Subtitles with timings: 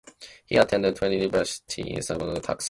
[0.47, 2.57] He attended Trinity University in San Antonio, Texas.